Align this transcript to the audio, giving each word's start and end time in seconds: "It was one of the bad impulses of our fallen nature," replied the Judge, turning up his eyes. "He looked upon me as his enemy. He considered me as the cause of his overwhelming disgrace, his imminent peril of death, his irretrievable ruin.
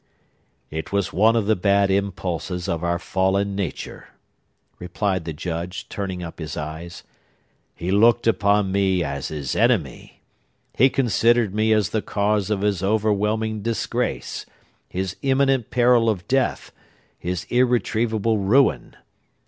"It 0.71 0.91
was 0.91 1.13
one 1.13 1.35
of 1.35 1.45
the 1.45 1.55
bad 1.55 1.91
impulses 1.91 2.67
of 2.67 2.83
our 2.83 2.97
fallen 2.97 3.55
nature," 3.55 4.07
replied 4.79 5.25
the 5.25 5.31
Judge, 5.31 5.87
turning 5.89 6.23
up 6.23 6.39
his 6.39 6.57
eyes. 6.57 7.03
"He 7.75 7.91
looked 7.91 8.25
upon 8.25 8.71
me 8.71 9.03
as 9.03 9.27
his 9.27 9.55
enemy. 9.55 10.21
He 10.75 10.89
considered 10.89 11.53
me 11.53 11.71
as 11.71 11.89
the 11.91 12.01
cause 12.01 12.49
of 12.49 12.61
his 12.61 12.81
overwhelming 12.81 13.61
disgrace, 13.61 14.47
his 14.89 15.17
imminent 15.21 15.69
peril 15.69 16.09
of 16.09 16.27
death, 16.27 16.71
his 17.19 17.43
irretrievable 17.51 18.39
ruin. 18.39 18.95